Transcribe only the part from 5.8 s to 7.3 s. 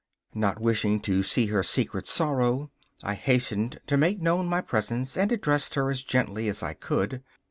as gently as I could.